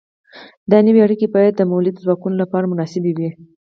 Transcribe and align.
دا 0.71 0.77
نوې 0.87 0.99
اړیکې 1.05 1.27
باید 1.35 1.53
د 1.55 1.61
مؤلده 1.69 2.03
ځواکونو 2.05 2.35
لپاره 2.43 2.69
مناسبې 2.71 3.11
وي. 3.17 3.29